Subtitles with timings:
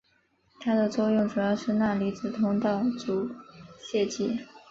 [0.59, 3.29] 它的作用主要是钠离子通道阻
[3.79, 4.39] 滞剂。